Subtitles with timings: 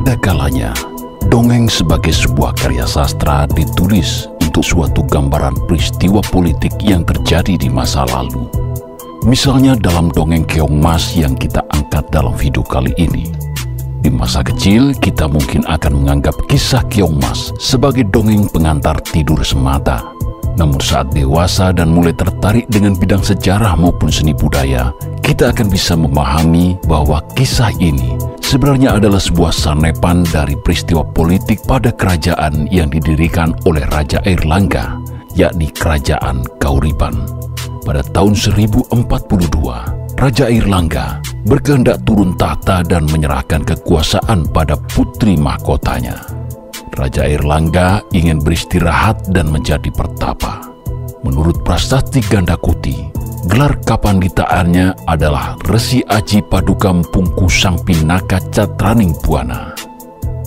[0.00, 0.72] Ada kalanya,
[1.28, 8.08] dongeng sebagai sebuah karya sastra ditulis untuk suatu gambaran peristiwa politik yang terjadi di masa
[8.08, 8.48] lalu.
[9.28, 13.28] Misalnya dalam dongeng Keong Mas yang kita angkat dalam video kali ini.
[14.00, 20.00] Di masa kecil, kita mungkin akan menganggap kisah Keong Mas sebagai dongeng pengantar tidur semata.
[20.56, 25.92] Namun saat dewasa dan mulai tertarik dengan bidang sejarah maupun seni budaya, kita akan bisa
[25.92, 28.16] memahami bahwa kisah ini
[28.50, 34.98] sebenarnya adalah sebuah sanepan dari peristiwa politik pada kerajaan yang didirikan oleh Raja Airlangga,
[35.38, 37.14] yakni Kerajaan Kauripan.
[37.86, 46.18] Pada tahun 1042, Raja Airlangga berkehendak turun tahta dan menyerahkan kekuasaan pada putri mahkotanya.
[46.98, 50.66] Raja Airlangga ingin beristirahat dan menjadi pertapa.
[51.22, 59.72] Menurut prasasti Gandakuti, gelar kapanditaannya adalah Resi Aji Padukam Pungku Sang Pinaka Catraning Buana.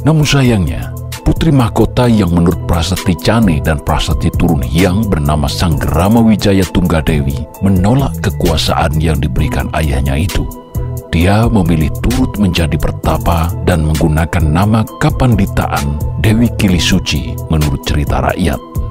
[0.04, 6.20] Namun sayangnya, putri mahkota yang menurut prasasti Cane dan prasasti turun yang bernama Sang Gerama
[6.22, 10.46] Wijaya Tunggadewi menolak kekuasaan yang diberikan ayahnya itu.
[11.14, 18.83] Dia memilih turut menjadi pertapa dan menggunakan nama Kapanditaan Dewi Kili Suci menurut cerita rakyat.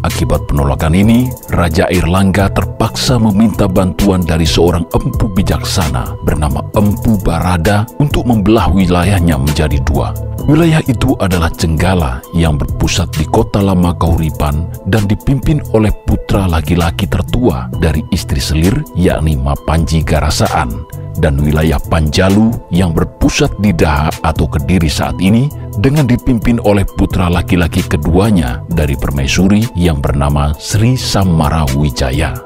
[0.00, 7.84] Akibat penolakan ini, Raja Airlangga terpaksa meminta bantuan dari seorang empu bijaksana bernama Empu Barada
[8.00, 10.16] untuk membelah wilayahnya menjadi dua.
[10.48, 17.04] Wilayah itu adalah Cenggala yang berpusat di kota lama Kauripan dan dipimpin oleh putra laki-laki
[17.04, 20.88] tertua dari istri selir yakni Mapanji Garasaan
[21.20, 27.32] dan wilayah Panjalu yang berpusat di Daha atau Kediri saat ini dengan dipimpin oleh putra
[27.32, 32.36] laki-laki keduanya dari permaisuri yang bernama Sri Samara Wijaya.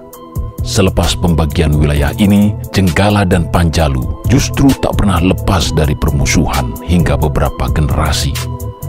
[0.65, 7.69] Selepas pembagian wilayah ini, Jenggala dan Panjalu justru tak pernah lepas dari permusuhan hingga beberapa
[7.69, 8.33] generasi.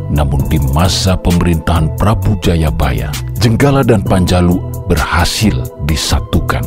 [0.08, 3.12] Namun di masa pemerintahan Prabu Jayabaya,
[3.42, 6.64] Jenggala dan Panjalu berhasil disatukan.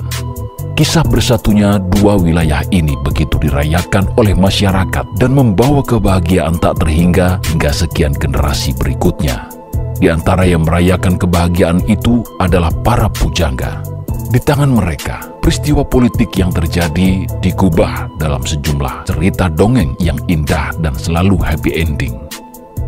[0.78, 7.75] Kisah bersatunya dua wilayah ini begitu dirayakan oleh masyarakat dan membawa kebahagiaan tak terhingga hingga
[7.75, 9.50] sekian generasi berikutnya.
[9.99, 13.83] Di antara yang merayakan kebahagiaan itu adalah para pujangga.
[14.31, 20.94] Di tangan mereka, peristiwa politik yang terjadi digubah dalam sejumlah cerita dongeng yang indah dan
[20.94, 22.28] selalu happy ending.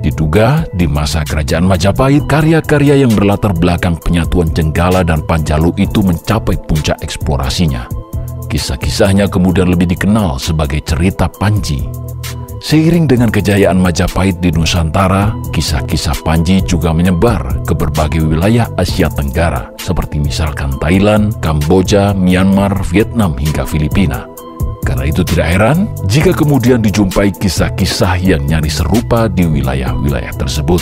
[0.00, 6.56] Diduga di masa kerajaan Majapahit, karya-karya yang berlatar belakang penyatuan Jenggala dan Panjalu itu mencapai
[6.64, 7.84] puncak eksplorasinya.
[8.48, 11.84] Kisah-kisahnya kemudian lebih dikenal sebagai cerita Panji.
[12.60, 19.68] Seiring dengan kejayaan Majapahit di Nusantara, kisah-kisah Panji juga menyebar ke berbagai wilayah Asia Tenggara,
[19.76, 24.28] seperti misalkan Thailand, Kamboja, Myanmar, Vietnam, hingga Filipina.
[24.82, 30.80] Karena itu tidak heran jika kemudian dijumpai kisah-kisah yang nyaris serupa di wilayah-wilayah tersebut.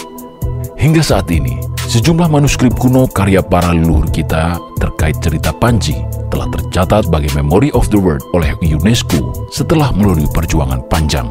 [0.79, 1.59] Hingga saat ini,
[1.91, 5.99] sejumlah manuskrip kuno karya para leluhur kita terkait cerita Panji
[6.31, 11.27] telah tercatat sebagai Memory of the World oleh UNESCO setelah melalui perjuangan panjang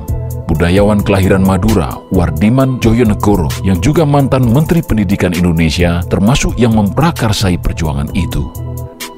[0.48, 8.08] budayawan kelahiran Madura, Wardiman Joyonegoro, yang juga mantan Menteri Pendidikan Indonesia, termasuk yang memprakarsai perjuangan
[8.16, 8.48] itu.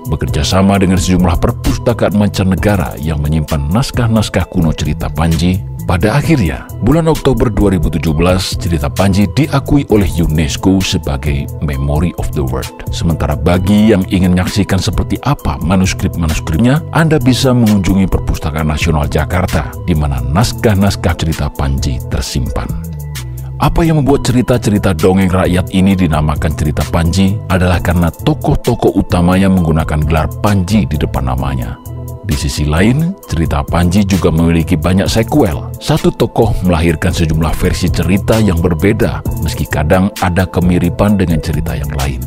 [0.07, 7.09] Bekerja sama dengan sejumlah perpustakaan mancanegara yang menyimpan naskah-naskah kuno cerita Panji, pada akhirnya, bulan
[7.09, 12.93] Oktober 2017, cerita Panji diakui oleh UNESCO sebagai Memory of the World.
[12.93, 19.97] Sementara bagi yang ingin menyaksikan seperti apa manuskrip-manuskripnya, Anda bisa mengunjungi Perpustakaan Nasional Jakarta, di
[19.97, 22.88] mana naskah-naskah cerita Panji tersimpan.
[23.59, 29.99] Apa yang membuat cerita-cerita dongeng rakyat ini dinamakan cerita Panji adalah karena tokoh-tokoh utamanya menggunakan
[30.07, 31.75] gelar Panji di depan namanya.
[32.23, 35.75] Di sisi lain, cerita Panji juga memiliki banyak sequel.
[35.75, 41.91] Satu tokoh melahirkan sejumlah versi cerita yang berbeda, meski kadang ada kemiripan dengan cerita yang
[41.99, 42.23] lain.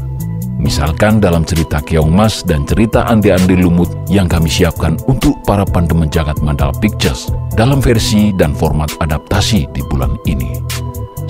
[0.60, 6.12] Misalkan dalam cerita Keong Mas dan cerita Andi-Andi Lumut yang kami siapkan untuk para pandemen
[6.12, 10.60] jagat Mandala Pictures dalam versi dan format adaptasi di bulan ini.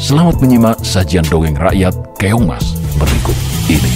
[0.01, 3.37] Selamat menyimak sajian dongeng rakyat Keong Mas berikut
[3.69, 3.93] ini.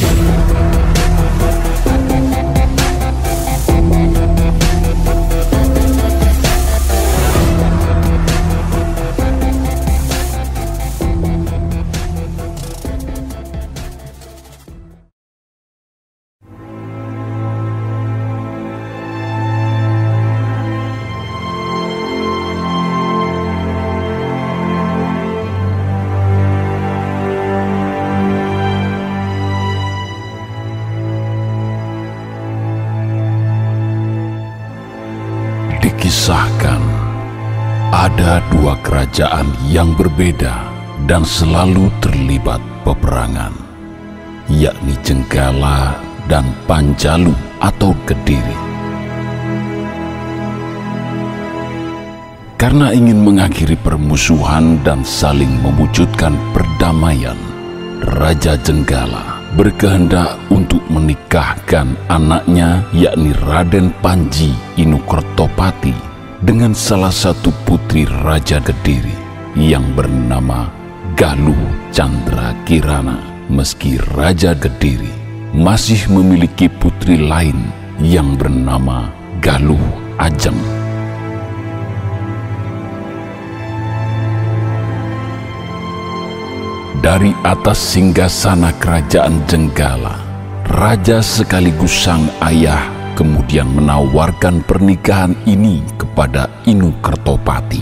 [38.87, 40.63] Kerajaan yang berbeda
[41.11, 43.51] dan selalu terlibat peperangan,
[44.47, 45.99] yakni Jenggala
[46.31, 48.55] dan Panjalu atau Kediri.
[52.55, 57.37] Karena ingin mengakhiri permusuhan dan saling mewujudkan perdamaian,
[58.07, 68.59] Raja Jenggala berkehendak untuk menikahkan anaknya yakni Raden Panji Inukertopati dengan salah satu putri Raja
[68.59, 69.15] Kediri
[69.55, 70.67] yang bernama
[71.15, 71.55] Galuh
[71.95, 75.09] Chandra Kirana meski Raja Kediri
[75.55, 77.55] masih memiliki putri lain
[78.03, 79.81] yang bernama Galuh
[80.19, 80.59] Ajeng.
[86.99, 90.19] Dari atas singgasana kerajaan Jenggala,
[90.67, 97.81] raja sekaligus sang ayah kemudian menawarkan pernikahan ini kepada Inu Kertopati.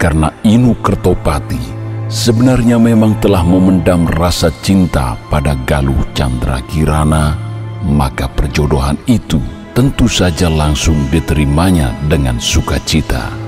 [0.00, 1.60] Karena Inu Kertopati
[2.08, 7.36] sebenarnya memang telah memendam rasa cinta pada Galuh Chandra Kirana,
[7.84, 9.38] maka perjodohan itu
[9.76, 13.43] tentu saja langsung diterimanya dengan sukacita.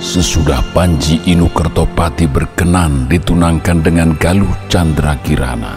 [0.00, 5.76] Sesudah Panji Inu Kertopati berkenan ditunangkan dengan Galuh Chandra Kirana,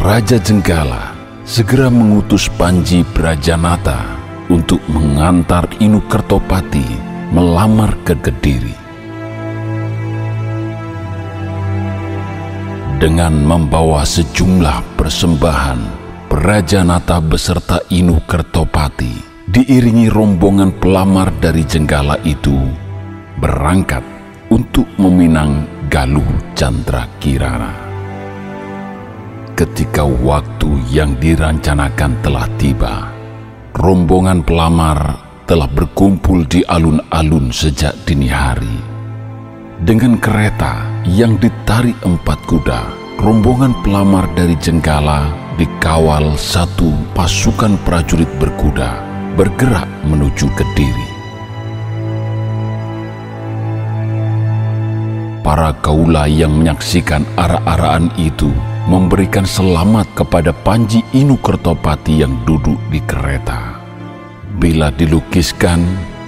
[0.00, 1.12] Raja Jenggala
[1.44, 4.16] segera mengutus Panji Brajanata
[4.48, 6.80] untuk mengantar Inu Kertopati
[7.28, 8.72] melamar ke Kediri.
[12.96, 15.80] Dengan membawa sejumlah persembahan,
[16.32, 22.87] Brajanata beserta Inu Kertopati diiringi rombongan pelamar dari Jenggala itu
[23.38, 24.02] berangkat
[24.50, 26.26] untuk meminang Galuh
[26.58, 27.70] Chandra Kirana.
[29.54, 33.10] Ketika waktu yang dirancanakan telah tiba,
[33.74, 38.78] rombongan pelamar telah berkumpul di alun-alun sejak dini hari.
[39.78, 42.82] Dengan kereta yang ditarik empat kuda,
[43.22, 49.02] rombongan pelamar dari Jenggala dikawal satu pasukan prajurit berkuda
[49.38, 51.17] bergerak menuju Kediri.
[55.48, 58.52] Para kaula yang menyaksikan arah-arahan itu
[58.84, 63.80] memberikan selamat kepada Panji Inu Kertopati yang duduk di kereta.
[64.60, 65.80] Bila dilukiskan,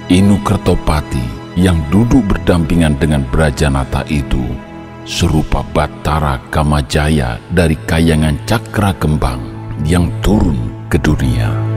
[0.09, 4.41] Inu Kertopati yang duduk berdampingan dengan Brajanata itu
[5.05, 9.45] serupa Batara Kamajaya dari kayangan Cakra Kembang
[9.85, 10.57] yang turun
[10.89, 11.70] ke dunia.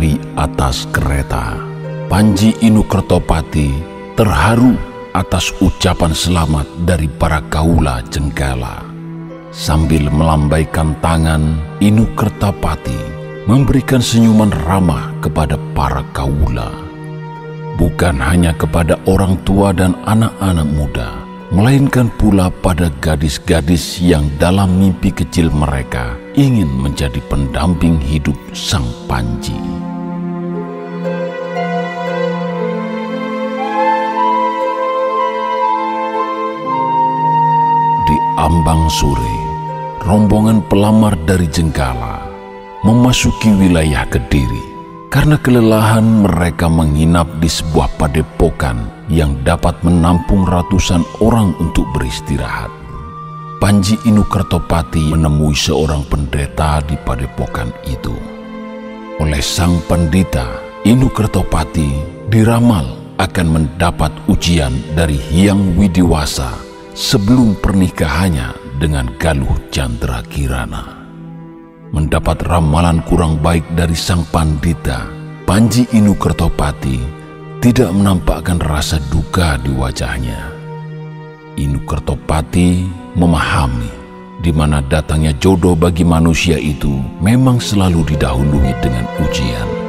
[0.00, 1.60] Dari atas kereta.
[2.08, 3.68] Panji Inu Kertopati
[4.16, 4.72] terharu
[5.12, 8.80] atas ucapan selamat dari para kaula jenggala.
[9.52, 12.96] Sambil melambaikan tangan, Inu Kertopati
[13.44, 16.72] memberikan senyuman ramah kepada para kaula.
[17.76, 21.12] Bukan hanya kepada orang tua dan anak-anak muda,
[21.52, 29.89] melainkan pula pada gadis-gadis yang dalam mimpi kecil mereka ingin menjadi pendamping hidup Sang Panji.
[38.40, 39.36] Ambang sore,
[40.00, 42.24] rombongan pelamar dari Jenggala
[42.80, 44.64] memasuki wilayah Kediri
[45.12, 52.72] karena kelelahan mereka menginap di sebuah padepokan yang dapat menampung ratusan orang untuk beristirahat.
[53.60, 58.16] Panji Inu Kertopati menemui seorang pendeta di padepokan itu.
[59.20, 60.48] Oleh sang pendeta,
[60.88, 61.92] Inu Kertopati
[62.32, 62.88] diramal
[63.20, 71.02] akan mendapat ujian dari Hyang Widiwasa sebelum pernikahannya dengan Galuh Chandra Kirana.
[71.90, 75.10] Mendapat ramalan kurang baik dari sang pandita,
[75.42, 76.98] Panji Inu Kertopati
[77.58, 80.54] tidak menampakkan rasa duka di wajahnya.
[81.58, 82.86] Inu Kertopati
[83.18, 83.90] memahami
[84.40, 89.79] di mana datangnya jodoh bagi manusia itu memang selalu didahului dengan ujian.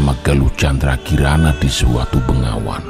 [0.00, 2.80] Bersama Galuh Chandra Kirana di suatu bengawan.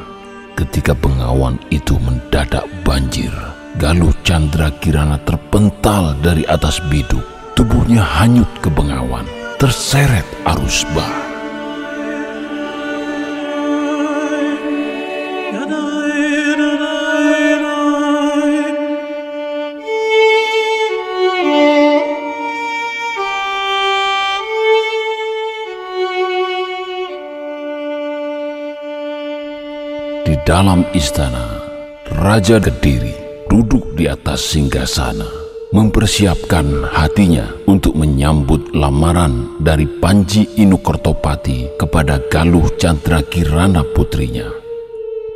[0.54, 3.34] ketika Bengawan itu mendadak banjir.
[3.82, 7.26] Galuh Chandra Kirana terpental dari atas biduk.
[7.58, 9.26] Tubuhnya hanyut ke Bengawan,
[9.58, 11.19] terseret arus bah.
[30.50, 31.62] Dalam istana,
[32.10, 33.14] Raja Kediri
[33.46, 35.30] duduk di atas singgasana,
[35.70, 44.50] mempersiapkan hatinya untuk menyambut lamaran dari Panji Inukortopati kepada Galuh Chandra Kirana putrinya.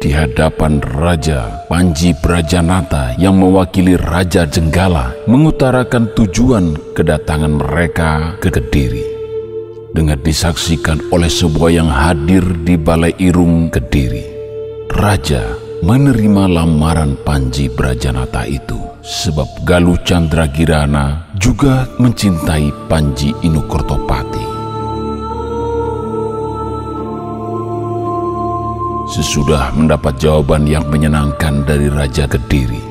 [0.03, 9.07] Di hadapan Raja Panji Brajanata yang mewakili Raja Jenggala mengutarakan tujuan kedatangan mereka ke Kediri.
[9.95, 14.34] Dengan disaksikan oleh sebuah yang hadir di Balai Irung Kediri
[14.93, 24.45] Raja menerima lamaran Panji Brajanata itu sebab Galuh Chandra Girana juga mencintai Panji Inukortopati.
[29.15, 32.83] Sesudah mendapat jawaban yang menyenangkan dari Raja Kediri,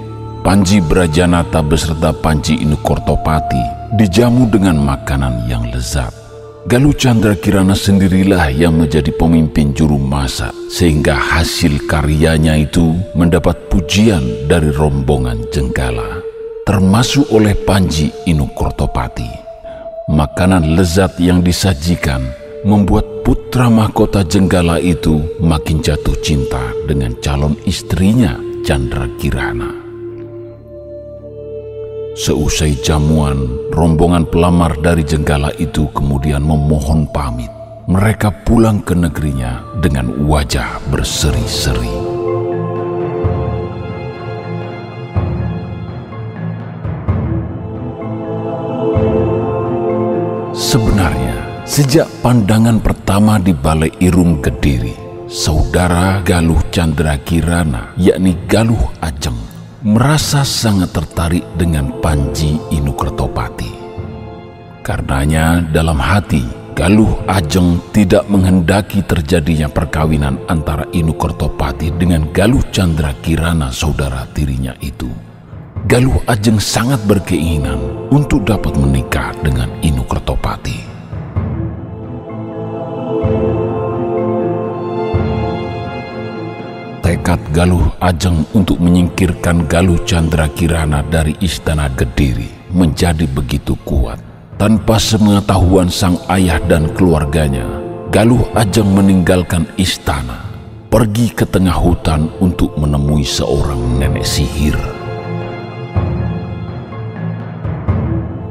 [0.41, 6.22] Panji Brajanata beserta Panji Inukortopati dijamu dengan makanan yang lezat.
[6.63, 14.23] Galuh Chandra Kirana sendirilah yang menjadi pemimpin juru masak sehingga hasil karyanya itu mendapat pujian
[14.47, 16.23] dari rombongan Jenggala
[16.63, 19.27] termasuk oleh Panji Inukortopati.
[20.07, 22.23] Makanan lezat yang disajikan
[22.63, 29.82] membuat putra mahkota Jenggala itu makin jatuh cinta dengan calon istrinya Chandra Kirana.
[32.13, 33.41] Seusai jamuan,
[33.73, 37.49] rombongan pelamar dari Jenggala itu kemudian memohon pamit.
[37.89, 41.89] Mereka pulang ke negerinya dengan wajah berseri-seri.
[50.53, 54.93] Sebenarnya, sejak pandangan pertama di Balai Irung Kediri,
[55.25, 59.52] saudara Galuh Chandra Kirana, yakni Galuh Ajeng,
[59.83, 63.83] merasa sangat tertarik dengan Panji Inukertopati.
[64.79, 73.75] Karenanya dalam hati Galuh Ajeng tidak menghendaki terjadinya perkawinan antara Inukertopati dengan Galuh Chandra Kirana
[73.75, 75.11] saudara tirinya itu.
[75.83, 81.02] Galuh Ajeng sangat berkeinginan untuk dapat menikah dengan Inukertopati.
[87.23, 94.19] Tekad Galuh Ajeng untuk menyingkirkan Galuh Chandra Kirana dari istana Gediri menjadi begitu kuat.
[94.59, 97.63] Tanpa sepengetahuan sang ayah dan keluarganya,
[98.11, 100.43] Galuh Ajeng meninggalkan istana,
[100.91, 104.75] pergi ke tengah hutan untuk menemui seorang nenek sihir.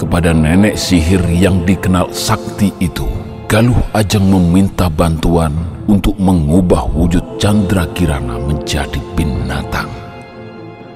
[0.00, 3.04] Kepada nenek sihir yang dikenal sakti itu,
[3.52, 5.52] Galuh Ajeng meminta bantuan
[5.84, 9.92] untuk mengubah wujud Chandra Kirana menjadi binatang.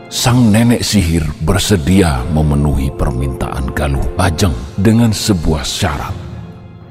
[0.08, 6.16] Sang nenek sihir bersedia memenuhi permintaan Galuh Ajeng dengan sebuah syarat.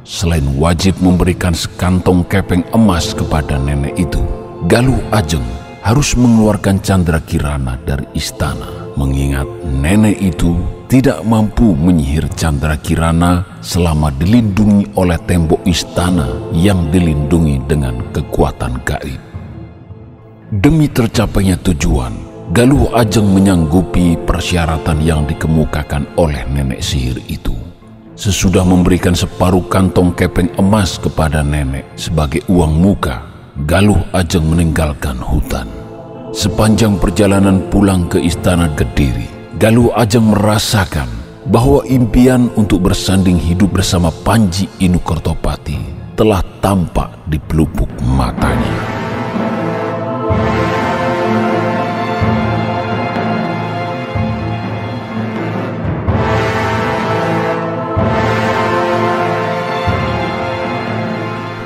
[0.05, 4.21] Selain wajib memberikan sekantong kepeng emas kepada nenek itu,
[4.69, 5.49] Galuh Ajeng
[5.81, 14.13] harus mengeluarkan Chandra Kirana dari istana, mengingat nenek itu tidak mampu menyihir Chandra Kirana selama
[14.13, 19.17] dilindungi oleh tembok istana yang dilindungi dengan kekuatan gaib.
[20.53, 22.13] Demi tercapainya tujuan,
[22.53, 27.57] Galuh Ajeng menyanggupi persyaratan yang dikemukakan oleh nenek sihir itu.
[28.13, 33.25] Sesudah memberikan separuh kantong kepeng emas kepada nenek sebagai uang muka,
[33.65, 35.65] Galuh Ajeng meninggalkan hutan.
[36.31, 41.07] Sepanjang perjalanan pulang ke istana Kediri, Galuh Ajeng merasakan
[41.47, 45.79] bahwa impian untuk bersanding hidup bersama Panji Inukertopati
[46.19, 48.75] telah tampak di pelupuk matanya.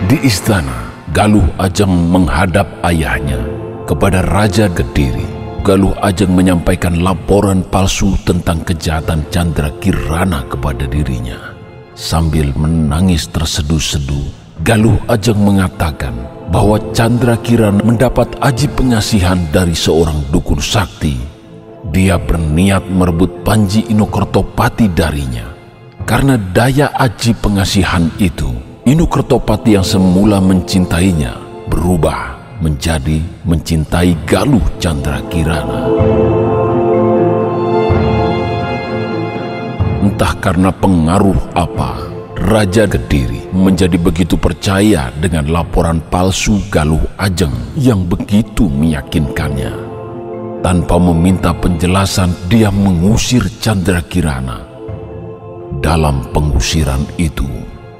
[0.06, 3.42] Di istana, Galuh Ajeng menghadap ayahnya
[3.90, 5.39] kepada Raja Gediri
[5.70, 11.54] Galuh Ajeng menyampaikan laporan palsu tentang kejahatan Chandra Kirana kepada dirinya.
[11.94, 14.34] Sambil menangis terseduh-seduh,
[14.66, 16.18] Galuh Ajeng mengatakan
[16.50, 21.22] bahwa Chandra Kirana mendapat aji pengasihan dari seorang dukun sakti.
[21.94, 25.54] Dia berniat merebut Panji Inokertopati darinya.
[26.02, 28.50] Karena daya aji pengasihan itu,
[28.90, 31.38] Inokertopati yang semula mencintainya
[31.70, 35.88] berubah menjadi mencintai Galuh Chandra Kirana.
[40.00, 42.08] Entah karena pengaruh apa,
[42.40, 49.72] Raja Kediri menjadi begitu percaya dengan laporan palsu Galuh Ajeng yang begitu meyakinkannya.
[50.60, 54.60] Tanpa meminta penjelasan, dia mengusir Chandra Kirana.
[55.80, 57.48] Dalam pengusiran itu,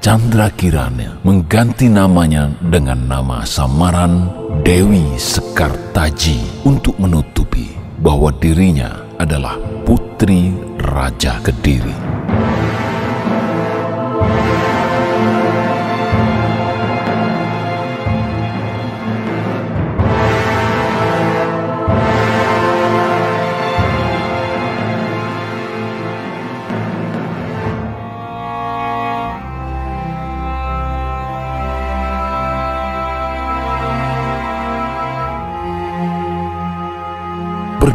[0.00, 4.32] Chandra Kirana mengganti namanya dengan nama samaran
[4.64, 11.92] Dewi Sekartaji untuk menutupi bahwa dirinya adalah putri Raja Kediri.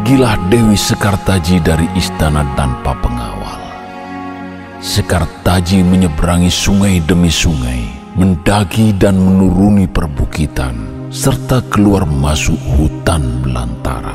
[0.06, 3.58] Pergilah Dewi Sekartaji dari istana tanpa pengawal.
[4.78, 14.14] Sekartaji menyeberangi sungai demi sungai, mendaki dan menuruni perbukitan, serta keluar masuk hutan belantara.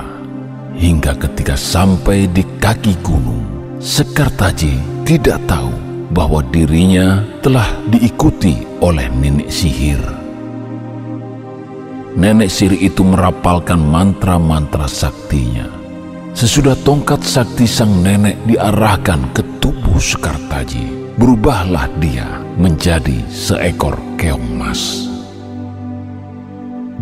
[0.80, 5.76] Hingga ketika sampai di kaki gunung, Sekartaji tidak tahu
[6.16, 10.00] bahwa dirinya telah diikuti oleh nenek sihir
[12.12, 15.81] nenek siri itu merapalkan mantra-mantra saktinya.
[16.32, 25.12] Sesudah tongkat sakti sang nenek diarahkan ke tubuh Sekartaji, berubahlah dia menjadi seekor keong mas.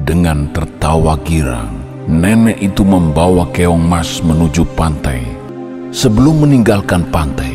[0.02, 1.78] Dengan tertawa girang,
[2.10, 5.22] nenek itu membawa keong mas menuju pantai.
[5.94, 7.54] Sebelum meninggalkan pantai,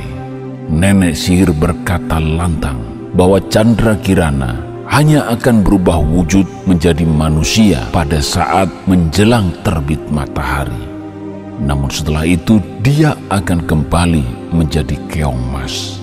[0.70, 2.78] nenek sihir berkata lantang
[3.18, 4.62] bahwa Chandra Kirana
[4.94, 10.93] hanya akan berubah wujud menjadi manusia pada saat menjelang terbit matahari.
[11.62, 16.02] Namun setelah itu dia akan kembali menjadi keong mas.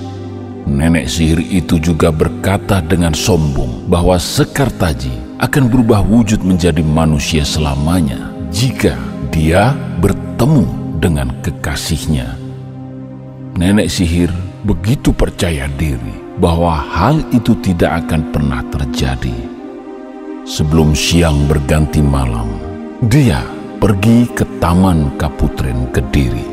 [0.69, 8.29] Nenek sihir itu juga berkata dengan sombong bahwa Sekartaji akan berubah wujud menjadi manusia selamanya
[8.53, 8.93] jika
[9.33, 10.69] dia bertemu
[11.01, 12.37] dengan kekasihnya.
[13.57, 14.31] Nenek sihir
[14.63, 19.35] begitu percaya diri bahwa hal itu tidak akan pernah terjadi.
[20.45, 22.49] Sebelum siang berganti malam,
[23.05, 23.41] dia
[23.81, 26.45] pergi ke Taman Kaputren Kediri.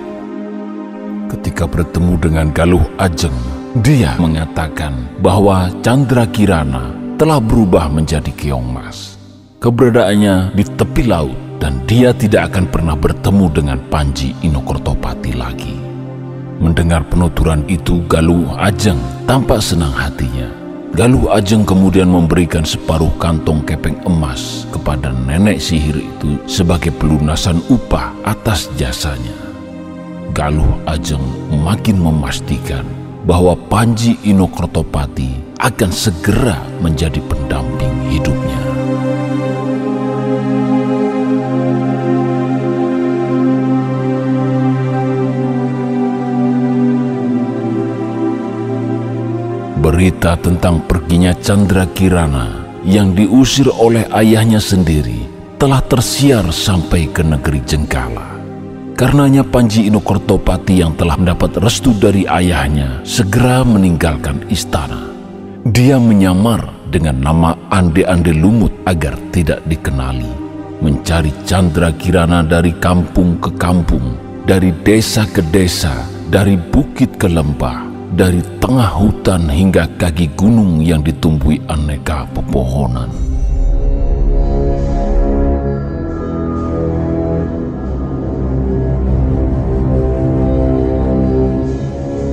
[1.28, 3.36] Ketika bertemu dengan Galuh Ajeng,
[3.84, 6.88] dia mengatakan bahwa Chandra Kirana
[7.20, 9.20] telah berubah menjadi keong mas.
[9.60, 15.76] Keberadaannya di tepi laut dan dia tidak akan pernah bertemu dengan Panji Inokortopati lagi.
[16.64, 20.48] Mendengar penuturan itu, Galuh Ajeng tampak senang hatinya.
[20.98, 28.10] Galuh Ajeng kemudian memberikan separuh kantong kepeng emas kepada nenek sihir itu sebagai pelunasan upah
[28.26, 29.38] atas jasanya.
[30.34, 31.22] Galuh Ajeng
[31.62, 32.82] makin memastikan
[33.22, 38.47] bahwa Panji Inokrotopati akan segera menjadi pendamping hidupnya.
[49.88, 55.24] Berita tentang perginya Chandra Kirana yang diusir oleh ayahnya sendiri
[55.56, 58.36] telah tersiar sampai ke negeri Jengkala.
[58.92, 65.08] Karenanya Panji Inokortopati yang telah mendapat restu dari ayahnya segera meninggalkan istana.
[65.64, 70.28] Dia menyamar dengan nama Ande-Ande Lumut agar tidak dikenali.
[70.84, 75.96] Mencari Chandra Kirana dari kampung ke kampung, dari desa ke desa,
[76.28, 83.10] dari bukit ke lembah, dari tengah hutan hingga kaki gunung yang ditumbuhi aneka pepohonan.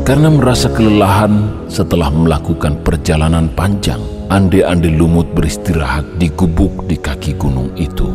[0.05, 3.97] Karena merasa kelelahan setelah melakukan perjalanan panjang,
[4.29, 8.05] ande-ande lumut beristirahat di gubuk di kaki gunung itu.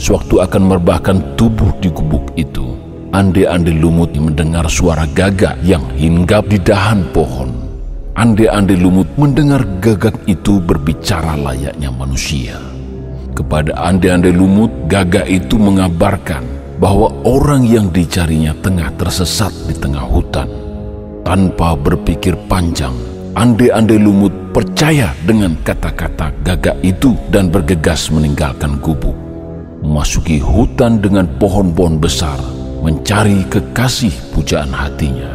[0.00, 2.69] Sewaktu akan merebahkan tubuh di gubuk itu,
[3.10, 7.50] Ande-ande lumut mendengar suara gagak yang hinggap di dahan pohon.
[8.14, 12.54] Ande-ande lumut mendengar gagak itu berbicara layaknya manusia.
[13.34, 16.46] Kepada ande-ande lumut, gagak itu mengabarkan
[16.78, 20.46] bahwa orang yang dicarinya tengah tersesat di tengah hutan.
[21.26, 22.94] Tanpa berpikir panjang,
[23.34, 29.18] ande-ande lumut percaya dengan kata-kata gagak itu dan bergegas meninggalkan gubuk.
[29.82, 32.38] Masuki hutan dengan pohon-pohon besar,
[32.80, 35.30] mencari kekasih pujaan hatinya.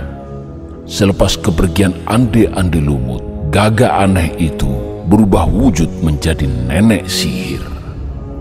[0.86, 4.70] Selepas kepergian ande-ande lumut, gagak aneh itu
[5.10, 7.62] berubah wujud menjadi nenek sihir.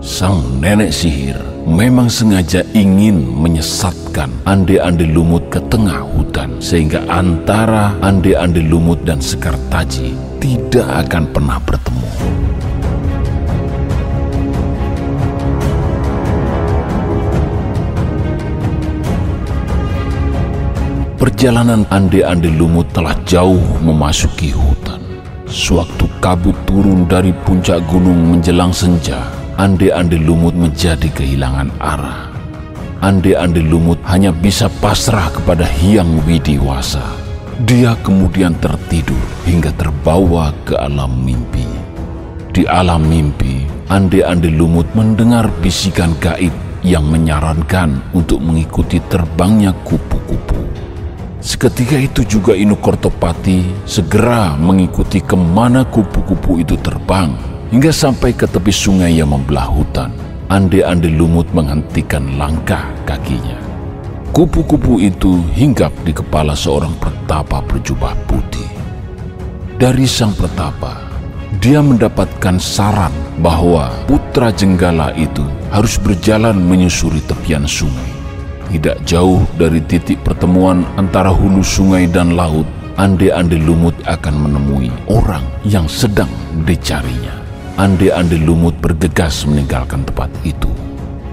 [0.05, 8.61] Sang nenek sihir memang sengaja ingin menyesatkan ande-ande lumut ke tengah hutan sehingga antara ande-ande
[8.61, 12.09] lumut dan Sekar Taji tidak akan pernah bertemu.
[21.45, 24.97] Perjalanan ande-ande lumut telah jauh memasuki hutan.
[25.45, 32.33] Sewaktu kabut turun dari puncak gunung menjelang senja, ande-ande lumut menjadi kehilangan arah.
[33.05, 37.05] Ande-ande lumut hanya bisa pasrah kepada Hyang Widiwasa.
[37.61, 41.69] Dia kemudian tertidur hingga terbawa ke alam mimpi.
[42.57, 50.85] Di alam mimpi, ande-ande lumut mendengar bisikan gaib yang menyarankan untuk mengikuti terbangnya kupu-kupu.
[51.45, 57.37] Seketika itu juga Inu Kortopati segera mengikuti ke mana kupu-kupu itu terbang
[57.69, 60.09] hingga sampai ke tepi sungai yang membelah hutan.
[60.49, 63.61] Ande-ande lumut menghentikan langkah kakinya.
[64.33, 68.65] Kupu-kupu itu hinggap di kepala seorang pertapa berjubah putih.
[69.77, 70.97] Dari sang pertapa,
[71.61, 78.24] dia mendapatkan saran bahwa putra jenggala itu harus berjalan menyusuri tepian sungai.
[78.69, 82.65] Tidak jauh dari titik pertemuan antara hulu sungai dan laut,
[82.97, 86.31] ande-ande lumut akan menemui orang yang sedang
[86.65, 87.31] dicarinya.
[87.75, 90.71] Ande-ande lumut bergegas meninggalkan tempat itu.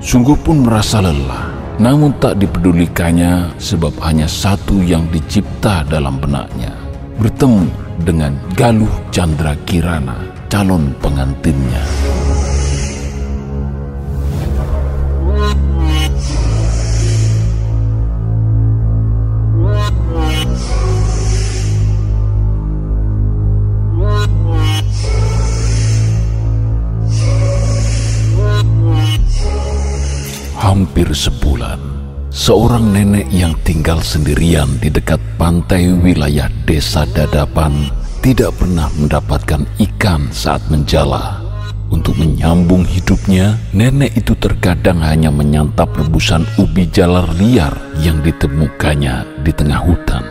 [0.02, 6.74] Sungguh pun merasa lelah, namun tak dipedulikannya sebab hanya satu yang dicipta dalam benaknya.
[7.22, 7.70] Bertemu
[8.02, 10.18] dengan Galuh Chandra Kirana,
[10.50, 12.01] calon pengantinnya.
[30.72, 31.76] Hampir sebulan,
[32.32, 37.92] seorang nenek yang tinggal sendirian di dekat pantai wilayah desa Dadapan
[38.24, 41.44] tidak pernah mendapatkan ikan saat menjala.
[41.92, 49.52] Untuk menyambung hidupnya, nenek itu terkadang hanya menyantap rebusan ubi jalar liar yang ditemukannya di
[49.52, 50.24] tengah hutan.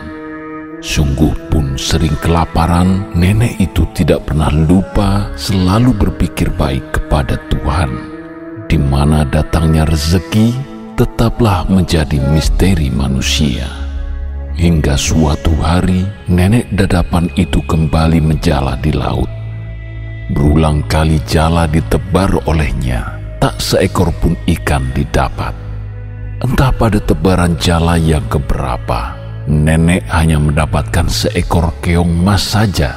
[0.82, 8.11] Sungguh pun sering kelaparan, nenek itu tidak pernah lupa selalu berpikir baik kepada Tuhan
[8.71, 10.55] di mana datangnya rezeki
[10.95, 13.67] tetaplah menjadi misteri manusia.
[14.55, 19.27] Hingga suatu hari, nenek dadapan itu kembali menjala di laut.
[20.31, 25.51] Berulang kali jala ditebar olehnya, tak seekor pun ikan didapat.
[26.39, 29.19] Entah pada tebaran jala yang keberapa,
[29.51, 32.95] nenek hanya mendapatkan seekor keong mas saja.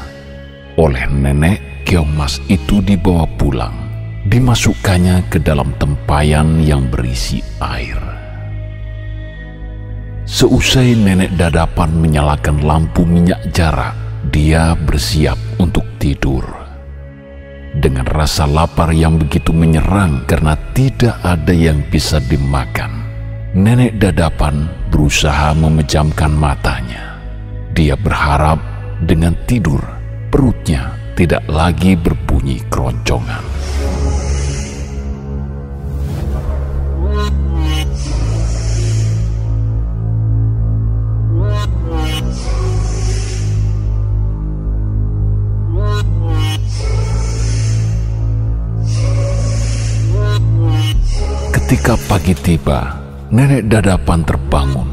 [0.79, 3.84] Oleh nenek, keong mas itu dibawa pulang
[4.25, 8.01] dimasukkannya ke dalam tempayan yang berisi air.
[10.25, 13.93] Seusai nenek dadapan menyalakan lampu minyak jarak,
[14.33, 16.43] dia bersiap untuk tidur.
[17.77, 23.05] Dengan rasa lapar yang begitu menyerang karena tidak ada yang bisa dimakan,
[23.53, 27.21] nenek dadapan berusaha memejamkan matanya.
[27.77, 28.63] Dia berharap
[29.05, 29.83] dengan tidur
[30.33, 33.84] perutnya tidak lagi berbunyi keroncongan.
[51.65, 52.93] Ketika pagi tiba,
[53.33, 54.85] nenek dadapan terbangun.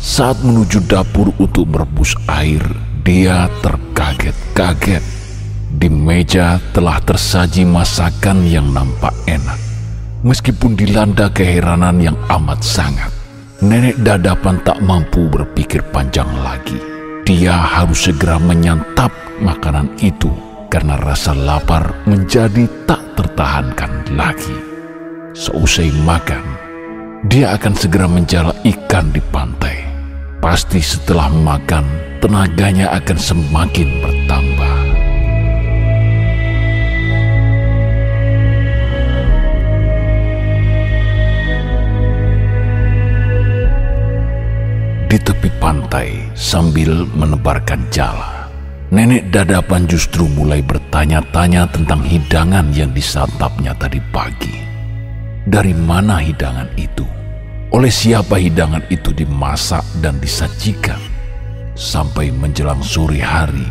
[0.00, 2.64] Saat menuju dapur untuk merebus air,
[3.04, 5.04] dia terkaget-kaget.
[5.76, 9.60] Di meja telah tersaji masakan yang nampak enak.
[10.24, 13.12] Meskipun dilanda keheranan yang amat sangat,
[13.60, 16.80] nenek dadapan tak mampu berpikir panjang lagi.
[17.28, 19.12] Dia harus segera menyantap
[19.44, 20.32] makanan itu
[20.72, 24.75] karena rasa lapar menjadi tak tertahankan lagi.
[25.36, 26.40] Seusai makan,
[27.28, 29.84] dia akan segera menjala ikan di pantai.
[30.40, 31.84] Pasti setelah makan,
[32.24, 34.76] tenaganya akan semakin bertambah.
[45.12, 48.48] Di tepi pantai, sambil menebarkan jala,
[48.88, 54.75] nenek dadapan justru mulai bertanya-tanya tentang hidangan yang disantapnya tadi pagi
[55.46, 57.06] dari mana hidangan itu,
[57.70, 60.98] oleh siapa hidangan itu dimasak dan disajikan.
[61.76, 63.68] Sampai menjelang sore hari,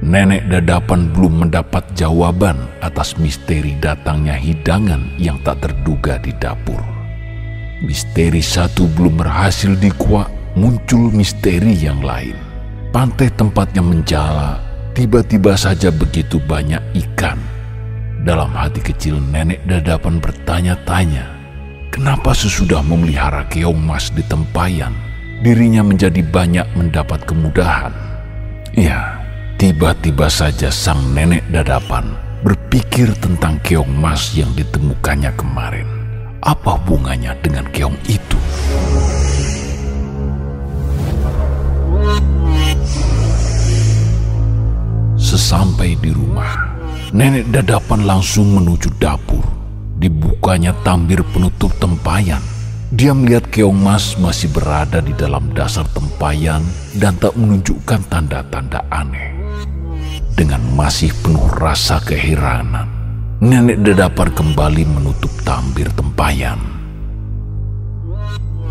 [0.00, 6.80] Nenek dadapan belum mendapat jawaban atas misteri datangnya hidangan yang tak terduga di dapur.
[7.84, 12.32] Misteri satu belum berhasil dikuak, muncul misteri yang lain.
[12.96, 14.56] Pantai tempatnya menjala,
[14.96, 17.36] tiba-tiba saja begitu banyak ikan.
[18.20, 21.24] Dalam hati kecil nenek dadapan bertanya-tanya,
[21.88, 24.92] kenapa sesudah memelihara keong mas di tempayan,
[25.40, 27.92] dirinya menjadi banyak mendapat kemudahan.
[28.76, 29.20] Ya,
[29.60, 35.84] Tiba-tiba saja sang nenek dadapan berpikir tentang keong emas yang ditemukannya kemarin.
[36.40, 38.40] Apa hubungannya dengan keong itu?
[45.20, 46.69] Sesampai di rumah,
[47.10, 49.42] nenek dadapan langsung menuju dapur.
[50.00, 52.40] Dibukanya tambir penutup tempayan.
[52.90, 56.64] Dia melihat keong emas masih berada di dalam dasar tempayan
[56.98, 59.30] dan tak menunjukkan tanda-tanda aneh
[60.34, 62.88] dengan masih penuh rasa keheranan.
[63.44, 66.56] Nenek dadapan kembali menutup tambir tempayan.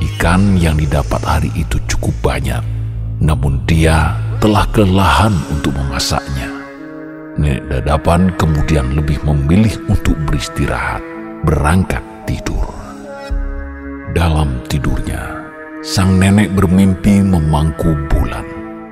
[0.02, 2.62] Ikan yang didapat hari itu cukup banyak,
[3.21, 6.58] namun dia telah kelelahan untuk memasaknya.
[7.39, 10.99] Nenek dadapan kemudian lebih memilih untuk beristirahat,
[11.47, 12.67] berangkat tidur.
[14.12, 15.47] Dalam tidurnya,
[15.80, 18.43] sang nenek bermimpi memangku bulan.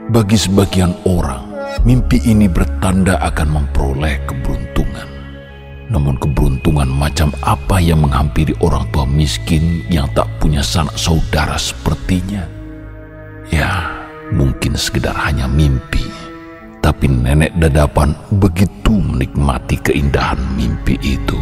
[0.08, 1.48] Bagi sebagian orang,
[1.86, 5.08] Mimpi ini bertanda akan memperoleh keberuntungan.
[5.88, 12.44] Namun keberuntungan macam apa yang menghampiri orang tua miskin yang tak punya sanak saudara sepertinya?
[13.54, 13.88] Ya,
[14.34, 16.04] mungkin sekedar hanya mimpi.
[16.88, 21.36] Tapi nenek dadapan begitu menikmati keindahan mimpi itu.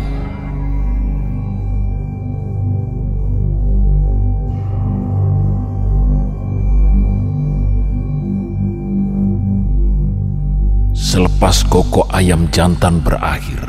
[10.98, 13.62] Selepas koko ayam jantan berakhir,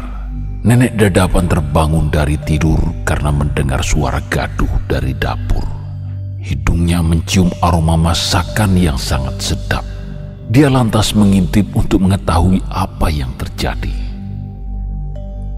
[0.64, 5.68] nenek dadapan terbangun dari tidur karena mendengar suara gaduh dari dapur.
[6.40, 9.95] Hidungnya mencium aroma masakan yang sangat sedap.
[10.46, 13.90] Dia lantas mengintip untuk mengetahui apa yang terjadi.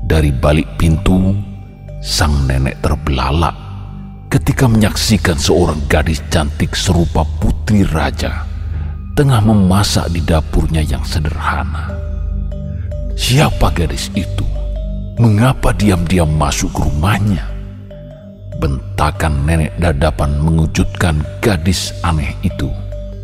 [0.08, 1.36] Dari balik pintu,
[2.00, 3.52] sang nenek terbelalak
[4.32, 8.48] ketika menyaksikan seorang gadis cantik serupa putri raja
[9.12, 11.92] tengah memasak di dapurnya yang sederhana.
[13.12, 14.48] Siapa gadis itu?
[15.20, 17.44] Mengapa diam-diam masuk ke rumahnya?
[18.56, 22.72] Bentakan nenek dadapan mengujudkan gadis aneh itu.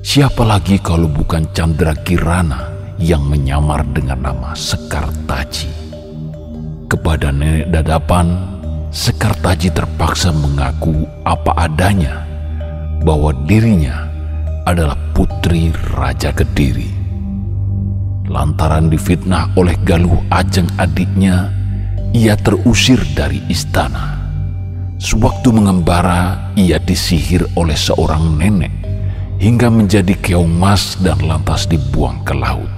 [0.04, 2.68] Siapa lagi kalau bukan Chandra Kirana
[3.00, 5.72] yang menyamar dengan nama Sekar Taji?
[6.92, 8.36] Kepada nenek dadapan,
[8.92, 12.20] Sekar Taji terpaksa mengaku apa adanya
[13.00, 14.04] bahwa dirinya
[14.68, 16.92] adalah putri Raja Kediri.
[18.28, 21.48] Lantaran difitnah oleh Galuh Ajeng adiknya,
[22.12, 24.20] ia terusir dari istana.
[25.00, 28.84] Sewaktu mengembara, ia disihir oleh seorang nenek
[29.38, 32.70] hingga menjadi keong mas dan lantas dibuang ke laut.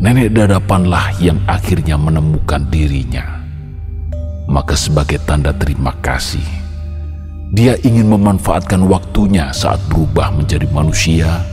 [0.00, 3.44] Nenek dadapanlah yang akhirnya menemukan dirinya.
[4.48, 6.42] Maka sebagai tanda terima kasih,
[7.52, 11.44] dia ingin memanfaatkan waktunya saat berubah menjadi manusia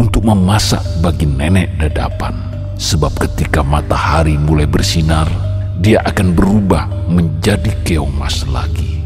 [0.00, 2.32] untuk memasak bagi nenek dadapan.
[2.80, 5.28] Sebab ketika matahari mulai bersinar,
[5.78, 9.02] dia akan berubah menjadi keong mas lagi.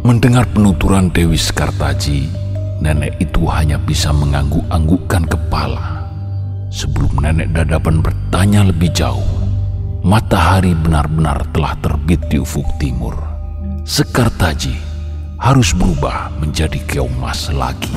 [0.00, 2.28] Mendengar penuturan Dewi Skartaji,
[2.80, 6.08] nenek itu hanya bisa mengangguk-anggukkan kepala.
[6.72, 9.28] Sebelum nenek dadapan bertanya lebih jauh,
[10.00, 13.12] matahari benar-benar telah terbit di ufuk timur.
[13.84, 14.74] Sekartaji
[15.36, 17.92] harus berubah menjadi keong mas lagi.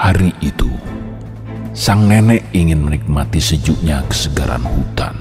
[0.00, 0.66] Hari itu,
[1.70, 5.14] sang nenek ingin menikmati sejuknya kesegaran hutan.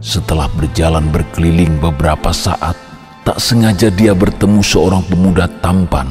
[0.00, 2.72] Setelah berjalan berkeliling beberapa saat,
[3.26, 6.08] tak sengaja dia bertemu seorang pemuda tampan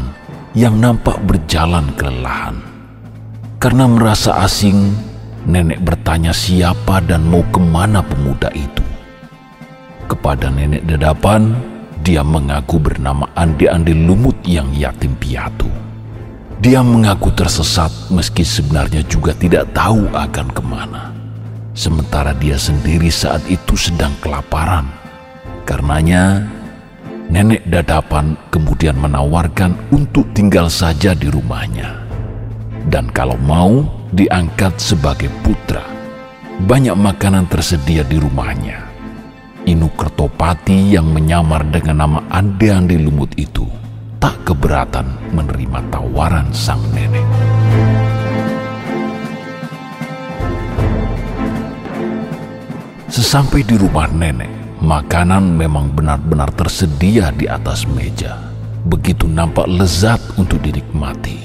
[0.54, 2.62] yang nampak berjalan kelelahan.
[3.58, 4.94] Karena merasa asing,
[5.50, 8.86] nenek bertanya siapa dan mau ke mana pemuda itu.
[10.06, 11.58] Kepada nenek dadapan,
[12.06, 15.89] dia mengaku bernama Andi Andi Lumut yang yatim piatu.
[16.60, 21.16] Dia mengaku tersesat meski sebenarnya juga tidak tahu akan ke mana.
[21.72, 24.92] Sementara dia sendiri saat itu sedang kelaparan.
[25.64, 26.44] Karenanya,
[27.32, 32.10] nenek dadapan kemudian menawarkan untuk tinggal saja di rumahnya
[32.90, 35.86] dan kalau mau diangkat sebagai putra.
[36.60, 38.84] Banyak makanan tersedia di rumahnya.
[39.64, 43.64] Inu Kertopati yang menyamar dengan nama Ande-Ande Lumut itu
[44.20, 47.24] tak keberatan menerima tawaran sang nenek.
[53.10, 54.52] Sesampai di rumah nenek,
[54.84, 58.38] makanan memang benar-benar tersedia di atas meja.
[58.86, 61.40] Begitu nampak lezat untuk dinikmati.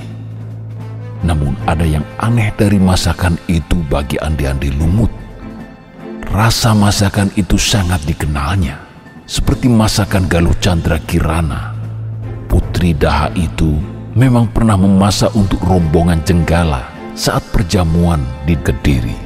[1.25, 5.09] Namun ada yang aneh dari masakan itu bagi Andi-Andi Lumut.
[6.29, 8.77] Rasa masakan itu sangat dikenalnya,
[9.25, 11.74] seperti masakan Galuh Chandra Kirana
[12.55, 13.83] Putri Daha itu
[14.15, 16.87] memang pernah memasak untuk rombongan Jenggala
[17.19, 19.19] saat perjamuan di Kediri.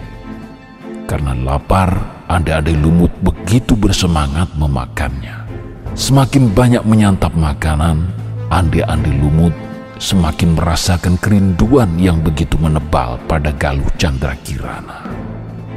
[1.04, 5.44] Karena lapar, anda-anda lumut begitu bersemangat memakannya.
[5.92, 8.08] Semakin banyak menyantap makanan,
[8.48, 9.52] andi-andi lumut
[10.00, 15.04] semakin merasakan kerinduan yang begitu menebal pada Galuh Chandra Kirana.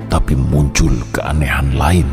[0.07, 2.07] Tapi muncul keanehan lain,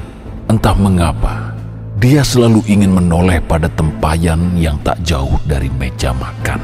[0.51, 1.58] entah mengapa
[1.99, 6.63] dia selalu ingin menoleh pada tempayan yang tak jauh dari meja makan.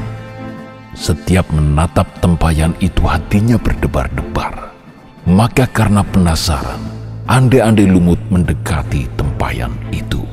[0.95, 4.71] Setiap menatap tempayan itu hatinya berdebar-debar.
[5.27, 6.79] Maka karena penasaran,
[7.27, 10.23] ande-ande lumut mendekati tempayan itu.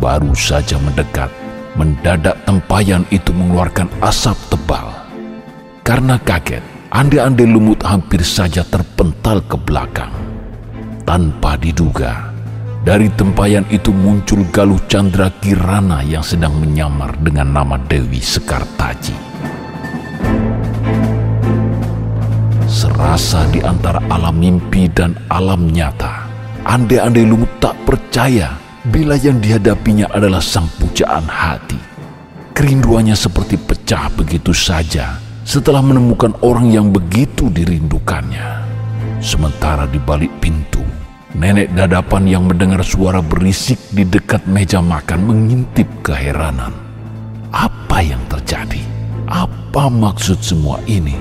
[0.00, 1.28] Baru saja mendekat,
[1.76, 4.88] mendadak tempayan itu mengeluarkan asap tebal.
[5.84, 10.14] Karena kaget, ande-ande lumut hampir saja terpental ke belakang.
[11.04, 12.35] Tanpa diduga,
[12.86, 19.10] dari tempayan itu muncul Galuh Chandra Kirana yang sedang menyamar dengan nama Dewi Sekartaji.
[22.70, 26.30] Serasa di antara alam mimpi dan alam nyata,
[26.62, 28.54] ande-ande lumut tak percaya
[28.86, 31.82] bila yang dihadapinya adalah sang pujaan hati.
[32.54, 38.62] Kerinduannya seperti pecah begitu saja setelah menemukan orang yang begitu dirindukannya.
[39.18, 40.86] Sementara di balik pintu,
[41.36, 46.72] Nenek dadapan yang mendengar suara berisik di dekat meja makan mengintip keheranan.
[47.52, 48.80] Apa yang terjadi?
[49.28, 51.12] Apa maksud semua ini?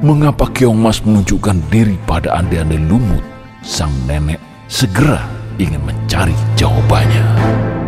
[0.00, 3.20] Mengapa Keong Mas menunjukkan diri pada ande-ande lumut?
[3.60, 5.20] Sang nenek segera
[5.60, 7.83] ingin mencari jawabannya.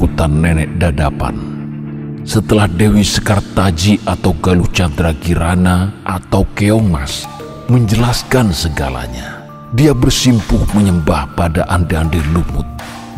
[0.00, 1.36] Ketakutan nenek dadapan.
[2.24, 7.28] Setelah Dewi Sekartaji atau Galuh Chandra Kirana atau Keongmas
[7.68, 9.44] menjelaskan segalanya,
[9.76, 12.64] dia bersimpuh menyembah pada ande-ande lumut,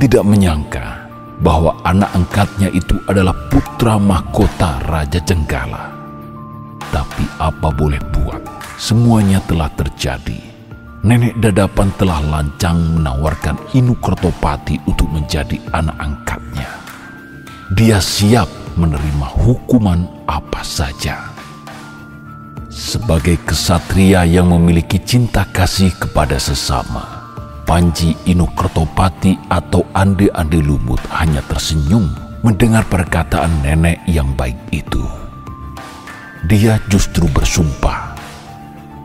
[0.02, 1.06] tidak menyangka
[1.38, 5.86] bahwa anak angkatnya itu adalah putra mahkota Raja Jenggala.
[6.90, 8.42] Tapi apa boleh buat,
[8.74, 10.51] semuanya telah terjadi
[11.02, 16.70] nenek dadapan telah lancang menawarkan Inu Kertopati untuk menjadi anak angkatnya.
[17.74, 18.46] Dia siap
[18.78, 21.30] menerima hukuman apa saja.
[22.72, 27.04] Sebagai kesatria yang memiliki cinta kasih kepada sesama,
[27.68, 32.08] Panji Inu Kertopati atau Ande-Ande Lumut hanya tersenyum
[32.40, 35.04] mendengar perkataan nenek yang baik itu.
[36.48, 38.01] Dia justru bersumpah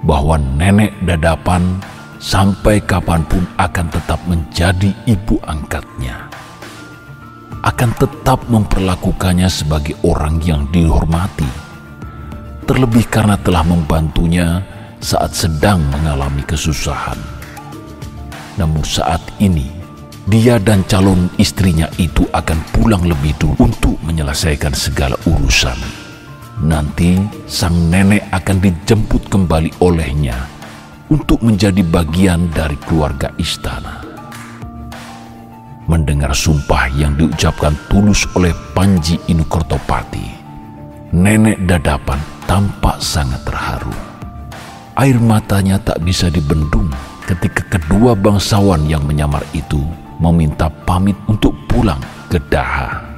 [0.05, 1.79] bahwa nenek dadapan
[2.17, 6.29] sampai kapan pun akan tetap menjadi ibu angkatnya.
[7.65, 11.49] Akan tetap memperlakukannya sebagai orang yang dihormati.
[12.67, 14.62] Terlebih karena telah membantunya
[14.99, 17.17] saat sedang mengalami kesusahan.
[18.60, 19.69] Namun saat ini,
[20.27, 26.06] dia dan calon istrinya itu akan pulang lebih dulu untuk menyelesaikan segala urusan
[26.57, 30.49] Nanti sang nenek akan dijemput kembali olehnya
[31.05, 34.01] untuk menjadi bagian dari keluarga istana.
[35.85, 40.25] Mendengar sumpah yang diucapkan tulus oleh Panji Inukertopati,
[41.13, 42.17] nenek dadapan
[42.49, 43.93] tampak sangat terharu.
[44.97, 46.89] Air matanya tak bisa dibendung
[47.29, 49.85] ketika kedua bangsawan yang menyamar itu
[50.17, 52.01] meminta pamit untuk pulang
[52.33, 53.16] ke Daha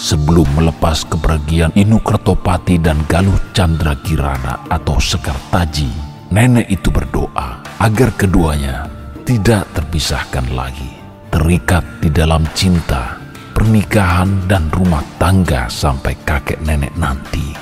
[0.00, 5.92] sebelum melepas kepergian Inu Kertopati dan Galuh Chandra Kirana atau Sekartaji,
[6.32, 8.88] nenek itu berdoa agar keduanya
[9.28, 10.88] tidak terpisahkan lagi,
[11.28, 13.20] terikat di dalam cinta,
[13.52, 17.52] pernikahan dan rumah tangga sampai kakek nenek nanti.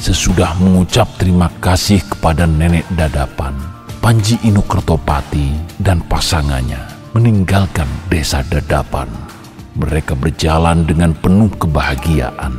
[0.00, 3.52] Sesudah mengucap terima kasih kepada nenek dadapan,
[4.00, 6.80] Panji Inu Kertopati dan pasangannya
[7.16, 9.08] meninggalkan desa dadapan
[9.74, 12.54] mereka berjalan dengan penuh kebahagiaan.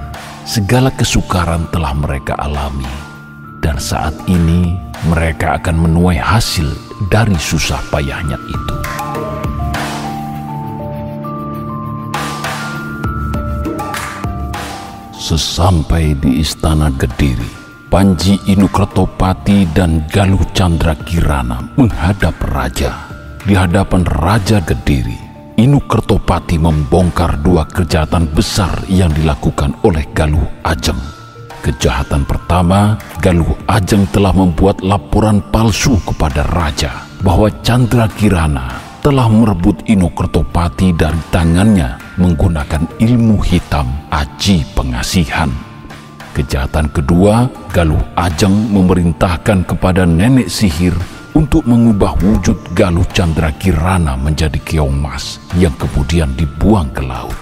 [0.45, 2.85] Segala kesukaran telah mereka alami,
[3.63, 4.77] dan saat ini
[5.09, 6.69] mereka akan menuai hasil
[7.09, 8.75] dari susah payahnya itu.
[15.17, 17.49] Sesampai di istana Kediri,
[17.89, 22.93] Panji Inukertopati dan Galuh Chandra Kirana menghadap raja.
[23.41, 25.24] Di hadapan Raja Kediri,
[25.55, 30.99] Inukertopati membongkar dua kejahatan besar yang dilakukan oleh Galuh Ajeng.
[31.63, 39.79] Kejahatan pertama, Galuh Ajeng telah membuat laporan palsu kepada raja bahwa Chandra Kirana telah merebut
[39.87, 45.47] Inokertopati dari tangannya menggunakan ilmu hitam aji pengasihan.
[46.35, 54.55] Kejahatan kedua, Galuh Ajeng memerintahkan kepada nenek sihir untuk mengubah wujud Galuh Chandra Kirana menjadi
[54.63, 57.35] keong mas yang kemudian dibuang ke laut.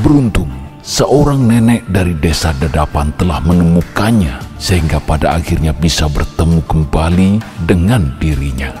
[0.00, 0.48] Beruntung,
[0.80, 7.30] seorang nenek dari desa Dedapan telah menemukannya sehingga pada akhirnya bisa bertemu kembali
[7.68, 8.72] dengan dirinya.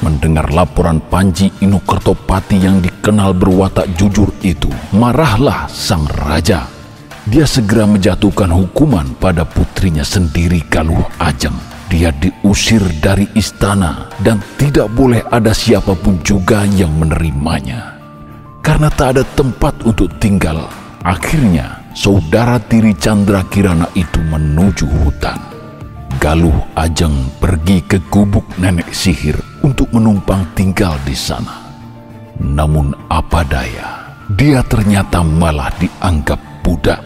[0.00, 6.68] Mendengar laporan Panji Inukertopati yang dikenal berwatak jujur itu, marahlah sang raja
[7.26, 11.75] dia segera menjatuhkan hukuman pada putrinya sendiri Galuh Ajeng.
[11.86, 17.94] Dia diusir dari istana dan tidak boleh ada siapa pun juga yang menerimanya.
[18.58, 20.66] Karena tak ada tempat untuk tinggal,
[21.06, 25.38] akhirnya saudara tiri Chandra Kirana itu menuju hutan.
[26.18, 31.62] Galuh Ajeng pergi ke gubuk nenek sihir untuk menumpang tinggal di sana.
[32.42, 37.05] Namun apa daya, dia ternyata malah dianggap budak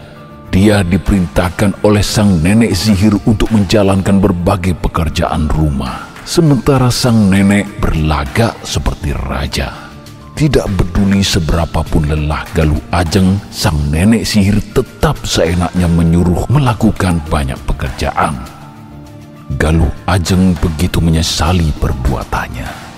[0.51, 6.11] dia diperintahkan oleh sang nenek sihir untuk menjalankan berbagai pekerjaan rumah.
[6.27, 9.71] Sementara sang nenek berlagak seperti raja.
[10.35, 18.35] Tidak peduli seberapapun lelah Galuh Ajeng, sang nenek sihir tetap seenaknya menyuruh melakukan banyak pekerjaan.
[19.55, 22.90] Galuh Ajeng begitu menyesali perbuatannya.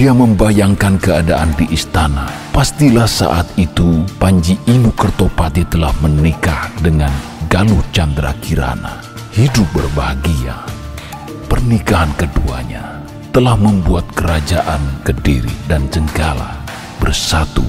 [0.00, 2.24] Dia membayangkan keadaan di istana.
[2.56, 7.12] Pastilah saat itu Panji Inu Kertopati telah menikah dengan
[7.52, 9.04] Galuh Chandra Kirana.
[9.36, 10.56] Hidup berbahagia.
[11.52, 16.64] Pernikahan keduanya telah membuat kerajaan Kediri dan Jenggala
[16.96, 17.60] bersatu